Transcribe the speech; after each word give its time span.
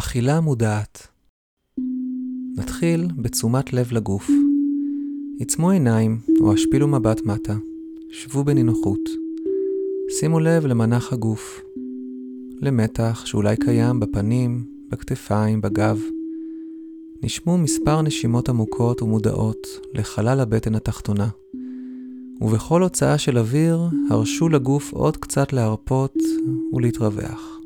אכילה 0.00 0.40
מודעת. 0.40 1.08
נתחיל 2.56 3.08
בתשומת 3.16 3.72
לב 3.72 3.92
לגוף. 3.92 4.30
עיצמו 5.38 5.70
עיניים 5.70 6.20
או 6.40 6.52
השפילו 6.52 6.88
מבט 6.88 7.26
מטה. 7.26 7.56
שבו 8.10 8.44
בנינוחות. 8.44 9.00
שימו 10.18 10.40
לב 10.40 10.66
למנח 10.66 11.12
הגוף. 11.12 11.60
למתח 12.60 13.22
שאולי 13.24 13.56
קיים 13.56 14.00
בפנים, 14.00 14.64
בכתפיים, 14.90 15.60
בגב. 15.60 16.02
נשמו 17.22 17.58
מספר 17.58 18.02
נשימות 18.02 18.48
עמוקות 18.48 19.02
ומודעות 19.02 19.66
לחלל 19.94 20.40
הבטן 20.40 20.74
התחתונה. 20.74 21.28
ובכל 22.40 22.82
הוצאה 22.82 23.18
של 23.18 23.38
אוויר, 23.38 23.80
הרשו 24.10 24.48
לגוף 24.48 24.92
עוד 24.92 25.16
קצת 25.16 25.52
להרפות 25.52 26.14
ולהתרווח. 26.72 27.59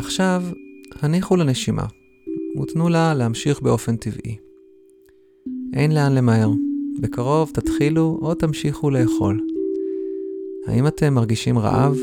עכשיו, 0.00 0.42
הניחו 1.00 1.36
לנשימה, 1.36 1.84
ותנו 2.62 2.88
לה 2.88 3.14
להמשיך 3.14 3.62
באופן 3.62 3.96
טבעי. 3.96 4.36
אין 5.72 5.94
לאן 5.94 6.14
למהר, 6.14 6.50
בקרוב 7.00 7.50
תתחילו 7.54 8.18
או 8.22 8.34
תמשיכו 8.34 8.90
לאכול. 8.90 9.40
האם 10.66 10.86
אתם 10.86 11.14
מרגישים 11.14 11.58
רעב? 11.58 11.98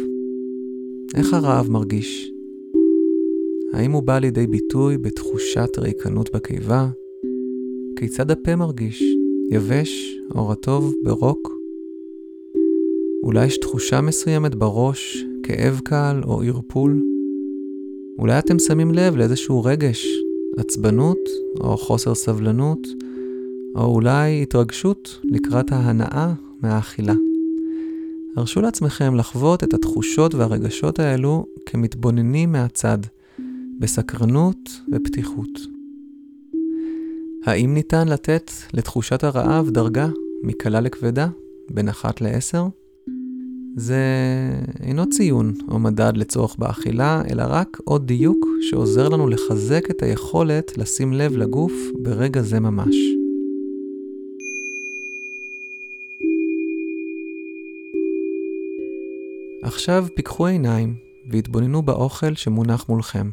איך 1.15 1.33
הרעב 1.33 1.71
מרגיש? 1.71 2.31
האם 3.73 3.91
הוא 3.91 4.03
בא 4.03 4.20
לידי 4.20 4.48
ביטוי 4.48 4.98
בתחושת 4.98 5.70
ריקנות 5.77 6.35
בקיבה? 6.35 6.87
כיצד 7.95 8.31
הפה 8.31 8.55
מרגיש? 8.55 9.04
יבש 9.51 10.20
או 10.35 10.49
רטוב 10.49 10.93
ברוק? 11.04 11.57
אולי 13.23 13.45
יש 13.45 13.57
תחושה 13.57 14.01
מסוימת 14.01 14.55
בראש, 14.55 15.26
כאב 15.43 15.82
קל 15.84 16.21
או 16.23 16.41
ערפול? 16.41 17.16
אולי 18.18 18.40
אתם 18.40 18.60
שמים 18.60 18.93
לב 18.93 19.15
לאיזשהו 19.15 19.63
רגש, 19.63 20.07
עצבנות 20.57 21.18
או 21.60 21.77
חוסר 21.77 22.15
סבלנות, 22.15 22.87
או 23.76 23.85
אולי 23.85 24.41
התרגשות 24.41 25.20
לקראת 25.23 25.71
ההנאה 25.71 26.34
מהאכילה. 26.62 27.13
הרשו 28.35 28.62
לעצמכם 28.62 29.15
לחוות 29.15 29.63
את 29.63 29.73
התחושות 29.73 30.35
והרגשות 30.35 30.99
האלו 30.99 31.45
כמתבוננים 31.65 32.51
מהצד, 32.51 32.98
בסקרנות 33.79 34.70
ופתיחות. 34.91 35.60
האם 37.45 37.73
ניתן 37.73 38.07
לתת 38.07 38.51
לתחושת 38.73 39.23
הרעב 39.23 39.70
דרגה 39.70 40.07
מקלה 40.43 40.82
לכבדה, 40.82 41.27
בין 41.70 41.90
אחת 41.90 42.21
לעשר? 42.21 42.68
זה 43.79 44.03
אינו 44.83 45.09
ציון 45.09 45.53
או 45.67 45.79
מדד 45.79 46.17
לצורך 46.17 46.55
באכילה, 46.59 47.21
אלא 47.31 47.43
רק 47.47 47.77
עוד 47.83 48.07
דיוק 48.07 48.47
שעוזר 48.61 49.09
לנו 49.09 49.27
לחזק 49.27 49.83
את 49.91 50.03
היכולת 50.03 50.77
לשים 50.77 51.13
לב 51.13 51.37
לגוף 51.37 51.71
ברגע 52.03 52.41
זה 52.41 52.59
ממש. 52.59 52.95
עכשיו 59.63 60.05
פיקחו 60.15 60.45
עיניים 60.45 60.95
והתבוננו 61.31 61.81
באוכל 61.81 62.35
שמונח 62.35 62.89
מולכם. 62.89 63.29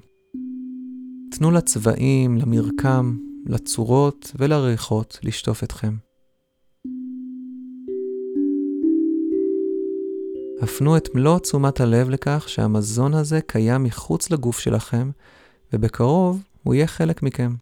תנו 1.30 1.50
לצבעים, 1.50 2.38
למרקם, 2.38 3.16
לצורות 3.46 4.32
ולריחות 4.38 5.18
לשטוף 5.22 5.64
אתכם. 5.64 6.13
הפנו 10.60 10.96
את 10.96 11.14
מלוא 11.14 11.38
תשומת 11.38 11.80
הלב 11.80 12.10
לכך 12.10 12.44
שהמזון 12.48 13.14
הזה 13.14 13.40
קיים 13.40 13.82
מחוץ 13.82 14.30
לגוף 14.30 14.58
שלכם, 14.58 15.10
ובקרוב 15.72 16.42
הוא 16.62 16.74
יהיה 16.74 16.86
חלק 16.86 17.22
מכם. 17.22 17.54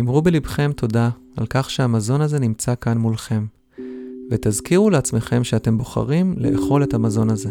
אמרו 0.00 0.22
בלבכם 0.22 0.70
תודה 0.76 1.10
על 1.36 1.46
כך 1.46 1.70
שהמזון 1.70 2.20
הזה 2.20 2.38
נמצא 2.38 2.74
כאן 2.80 2.98
מולכם, 2.98 3.46
ותזכירו 4.30 4.90
לעצמכם 4.90 5.44
שאתם 5.44 5.78
בוחרים 5.78 6.34
לאכול 6.38 6.82
את 6.82 6.94
המזון 6.94 7.30
הזה. 7.30 7.50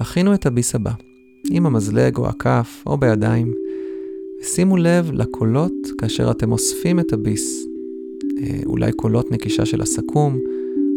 הכינו 0.00 0.34
את 0.34 0.46
הביס 0.46 0.74
הבא. 0.74 1.13
עם 1.50 1.66
המזלג 1.66 2.16
או 2.16 2.28
הכף 2.28 2.82
או 2.86 2.96
בידיים, 2.96 3.54
ושימו 4.40 4.76
לב 4.76 5.10
לקולות 5.12 5.72
כאשר 5.98 6.30
אתם 6.30 6.52
אוספים 6.52 7.00
את 7.00 7.12
הביס. 7.12 7.66
אה, 8.38 8.60
אולי 8.66 8.92
קולות 8.92 9.32
נקישה 9.32 9.66
של 9.66 9.80
הסכו"ם, 9.80 10.38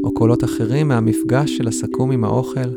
או 0.03 0.13
קולות 0.13 0.43
אחרים 0.43 0.87
מהמפגש 0.87 1.57
של 1.57 1.67
הסכו"ם 1.67 2.11
עם 2.11 2.23
האוכל. 2.23 2.69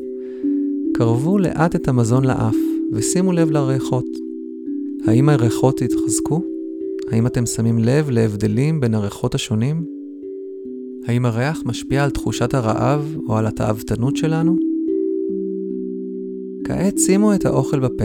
קרבו 0.94 1.38
לאט 1.38 1.76
את 1.76 1.88
המזון 1.88 2.24
לאף, 2.24 2.56
ושימו 2.92 3.32
לב 3.32 3.50
לריחות. 3.50 4.06
האם 5.06 5.28
הריחות 5.28 5.82
התחזקו? 5.82 6.42
האם 7.10 7.26
אתם 7.26 7.46
שמים 7.46 7.78
לב 7.78 8.10
להבדלים 8.10 8.80
בין 8.80 8.94
הריחות 8.94 9.34
השונים? 9.34 9.84
האם 11.06 11.26
הריח 11.26 11.62
משפיע 11.66 12.04
על 12.04 12.10
תחושת 12.10 12.54
הרעב 12.54 13.16
או 13.28 13.36
על 13.36 13.46
התאוותנות 13.46 14.16
שלנו? 14.16 14.69
כעת 16.64 16.98
שימו 16.98 17.34
את 17.34 17.44
האוכל 17.44 17.80
בפה, 17.80 18.04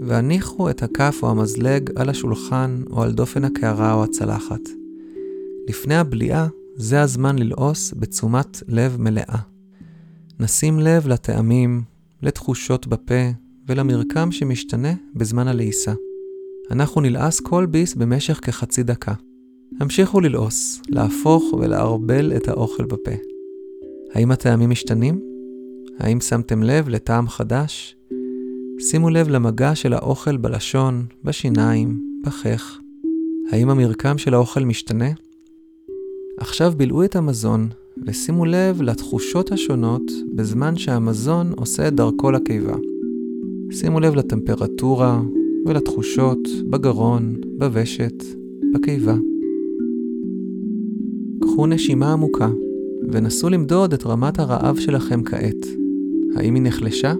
והניחו 0.00 0.70
את 0.70 0.82
הכף 0.82 1.18
או 1.22 1.30
המזלג 1.30 1.90
על 1.96 2.08
השולחן 2.08 2.82
או 2.90 3.02
על 3.02 3.12
דופן 3.12 3.44
הקערה 3.44 3.94
או 3.94 4.04
הצלחת. 4.04 4.60
לפני 5.68 5.96
הבליעה, 5.96 6.48
זה 6.76 7.02
הזמן 7.02 7.38
ללעוס 7.38 7.94
בתשומת 7.96 8.62
לב 8.68 8.96
מלאה. 9.00 9.38
נשים 10.40 10.78
לב 10.78 11.08
לטעמים, 11.08 11.82
לתחושות 12.22 12.86
בפה 12.86 13.30
ולמרקם 13.68 14.32
שמשתנה 14.32 14.92
בזמן 15.14 15.48
הלעיסה. 15.48 15.92
אנחנו 16.70 17.00
נלעס 17.00 17.40
כל 17.40 17.66
ביס 17.66 17.94
במשך 17.94 18.40
כחצי 18.42 18.82
דקה. 18.82 19.14
המשיכו 19.80 20.20
ללעוס, 20.20 20.80
להפוך 20.88 21.44
ולערבל 21.52 22.32
את 22.36 22.48
האוכל 22.48 22.84
בפה. 22.84 23.14
האם 24.14 24.30
הטעמים 24.30 24.70
משתנים? 24.70 25.33
האם 25.98 26.20
שמתם 26.20 26.62
לב 26.62 26.88
לטעם 26.88 27.28
חדש? 27.28 27.96
שימו 28.78 29.10
לב 29.10 29.28
למגע 29.28 29.74
של 29.74 29.92
האוכל 29.92 30.36
בלשון, 30.36 31.04
בשיניים, 31.24 32.00
בחך. 32.24 32.78
האם 33.50 33.70
המרקם 33.70 34.18
של 34.18 34.34
האוכל 34.34 34.64
משתנה? 34.64 35.08
עכשיו 36.38 36.72
בילעו 36.76 37.04
את 37.04 37.16
המזון 37.16 37.68
ושימו 38.06 38.44
לב 38.44 38.82
לתחושות 38.82 39.52
השונות 39.52 40.02
בזמן 40.34 40.76
שהמזון 40.76 41.52
עושה 41.56 41.88
את 41.88 41.94
דרכו 41.94 42.30
לקיבה. 42.30 42.76
שימו 43.70 44.00
לב 44.00 44.14
לטמפרטורה 44.14 45.20
ולתחושות 45.66 46.48
בגרון, 46.70 47.34
בוושת, 47.58 48.24
בקיבה. 48.74 49.16
קחו 51.40 51.66
נשימה 51.66 52.12
עמוקה 52.12 52.48
ונסו 53.12 53.48
למדוד 53.48 53.92
את 53.92 54.06
רמת 54.06 54.38
הרעב 54.38 54.76
שלכם 54.78 55.22
כעת. 55.22 55.83
האם 56.36 56.54
היא 56.54 56.62
נחלשה? 56.62 57.14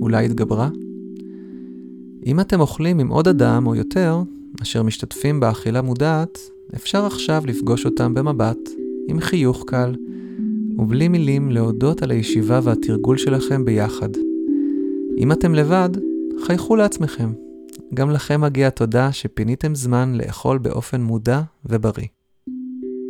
אולי 0.00 0.24
התגברה? 0.24 0.68
אם 2.26 2.40
אתם 2.40 2.60
אוכלים 2.60 2.98
עם 2.98 3.08
עוד 3.08 3.28
אדם 3.28 3.66
או 3.66 3.74
יותר, 3.74 4.22
אשר 4.62 4.82
משתתפים 4.82 5.40
באכילה 5.40 5.82
מודעת, 5.82 6.38
אפשר 6.74 7.06
עכשיו 7.06 7.42
לפגוש 7.46 7.86
אותם 7.86 8.14
במבט, 8.14 8.58
עם 9.08 9.20
חיוך 9.20 9.64
קל, 9.66 9.94
ובלי 10.78 11.08
מילים 11.08 11.50
להודות 11.50 12.02
על 12.02 12.10
הישיבה 12.10 12.60
והתרגול 12.62 13.18
שלכם 13.18 13.64
ביחד. 13.64 14.08
אם 15.18 15.32
אתם 15.32 15.54
לבד, 15.54 15.90
חייכו 16.44 16.76
לעצמכם. 16.76 17.32
גם 17.94 18.10
לכם 18.10 18.40
מגיע 18.40 18.70
תודה 18.70 19.12
שפיניתם 19.12 19.74
זמן 19.74 20.14
לאכול 20.14 20.58
באופן 20.58 21.00
מודע 21.00 21.42
ובריא. 21.64 22.06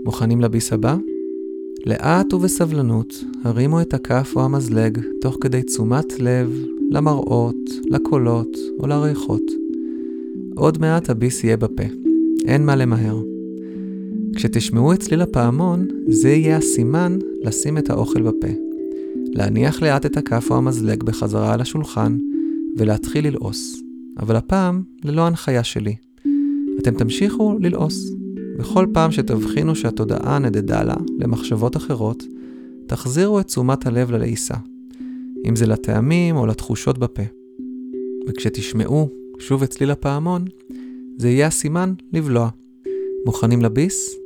מוכנים 0.05 0.41
לביס 0.41 0.73
הבא? 0.73 0.97
לאט 1.87 2.35
ובסבלנות 2.35 3.25
הרימו 3.45 3.81
את 3.81 3.95
הכף 3.95 4.33
או 4.37 4.45
המזלג 4.45 4.99
תוך 5.21 5.37
כדי 5.41 5.63
תשומת 5.63 6.21
לב 6.21 6.65
למראות, 6.91 7.71
לקולות 7.91 8.57
או 8.79 8.87
לריחות. 8.87 9.43
עוד 10.57 10.81
מעט 10.81 11.11
הביס 11.11 11.45
יהיה 11.45 11.57
בפה, 11.57 11.83
אין 12.45 12.67
מה 12.67 12.77
למהר. 12.77 13.23
כשתשמעו 14.37 14.93
את 14.93 15.01
צליל 15.01 15.21
הפעמון, 15.21 15.87
זה 16.09 16.29
יהיה 16.29 16.57
הסימן 16.57 17.19
לשים 17.45 17.79
את 17.79 17.91
האוכל 17.91 18.23
בפה. 18.23 18.53
להניח 19.27 19.83
לאט 19.83 20.07
את 20.07 20.17
הכף 20.17 20.51
או 20.51 20.57
המזלג 20.57 21.03
בחזרה 21.03 21.55
על 21.55 21.61
השולחן 21.61 22.19
ולהתחיל 22.77 23.27
ללעוס, 23.27 23.83
אבל 24.19 24.37
הפעם 24.37 24.83
ללא 25.05 25.27
הנחיה 25.27 25.65
שלי. 25.65 25.95
אתם 26.79 26.95
תמשיכו 26.95 27.57
ללעוס, 27.61 28.13
בכל 28.61 28.87
פעם 28.95 29.13
שתבחינו 29.13 29.77
שהתודעה 29.77 30.39
נדדה 30.39 30.83
לה 30.83 30.95
למחשבות 31.19 31.77
אחרות, 31.77 32.25
תחזירו 32.87 33.41
את 33.41 33.47
תשומת 33.47 33.87
הלב 33.87 34.11
ללעיסה, 34.11 34.55
אם 35.49 35.57
זה 35.57 35.67
לטעמים 35.67 36.37
או 36.37 36.47
לתחושות 36.47 36.99
בפה. 36.99 37.23
וכשתשמעו 38.29 39.09
שוב 39.39 39.63
את 39.63 39.71
צליל 39.71 39.91
הפעמון, 39.91 40.45
זה 41.19 41.29
יהיה 41.29 41.47
הסימן 41.47 41.95
לבלוע. 42.13 42.49
מוכנים 43.27 43.63
לביס? 43.63 44.17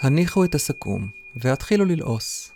הניחו 0.00 0.44
את 0.44 0.54
הסכו"ם 0.54 1.06
והתחילו 1.36 1.84
ללעוס. 1.84 2.55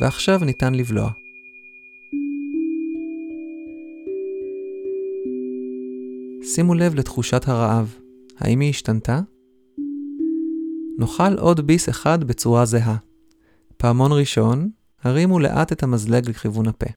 ועכשיו 0.00 0.44
ניתן 0.44 0.74
לבלוע. 0.74 1.10
שימו 6.54 6.74
לב 6.74 6.94
לתחושת 6.94 7.48
הרעב, 7.48 7.94
האם 8.38 8.60
היא 8.60 8.70
השתנתה? 8.70 9.20
נאכל 10.98 11.38
עוד 11.38 11.60
ביס 11.66 11.88
אחד 11.88 12.24
בצורה 12.24 12.64
זהה. 12.64 12.96
פעמון 13.76 14.12
ראשון, 14.12 14.70
הרימו 15.02 15.38
לאט 15.38 15.72
את 15.72 15.82
המזלג 15.82 16.28
לכיוון 16.28 16.68
הפה. 16.68 16.90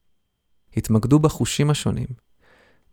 התמקדו 0.77 1.19
בחושים 1.19 1.69
השונים. 1.69 2.07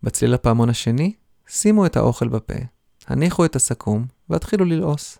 בצליל 0.02 0.34
הפעמון 0.34 0.70
השני, 0.70 1.12
שימו 1.49 1.87
את 1.87 1.96
האוכל 1.96 2.28
בפה, 2.28 2.58
הניחו 3.06 3.44
את 3.44 3.56
הסכו"ם 3.56 4.04
והתחילו 4.31 4.64
ללעוס. 4.64 5.19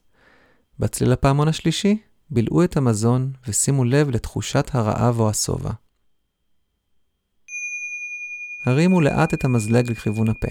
בצליל 0.79 1.13
הפעמון 1.13 1.49
השלישי, 1.49 1.99
בילעו 2.31 2.65
את 2.65 2.77
המזון 2.77 3.33
ושימו 3.49 3.85
לב 3.85 4.11
לתחושת 4.11 4.75
הרעב 4.75 5.21
או 5.21 5.31
השובע. 5.31 5.71
הרימו 8.65 9.01
לאט 9.01 9.35
את 9.35 9.45
המזלג 9.45 9.91
לכיוון 9.91 10.29
הפה. 10.29 10.49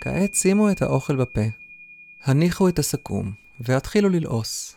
כעת 0.00 0.34
שימו 0.34 0.70
את 0.70 0.82
האוכל 0.82 1.16
בפה, 1.16 1.40
הניחו 2.22 2.68
את 2.68 2.78
הסכו"ם 2.78 3.32
והתחילו 3.60 4.08
ללעוס. 4.08 4.75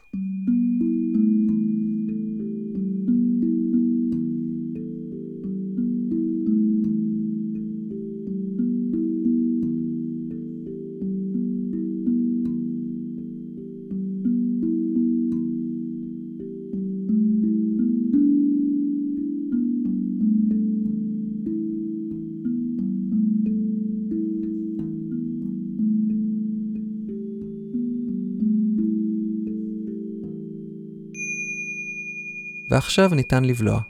ועכשיו 32.69 33.09
ניתן 33.15 33.43
לבלוע. 33.43 33.81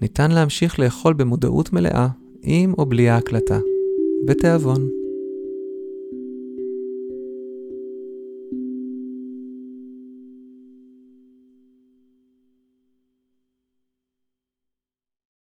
ניתן 0.00 0.30
להמשיך 0.30 0.78
לאכול 0.78 1.14
במודעות 1.14 1.72
מלאה, 1.72 2.08
עם 2.42 2.74
או 2.78 2.86
בלי 2.86 3.08
ההקלטה, 3.08 3.58
בתיאבון. 4.26 5.01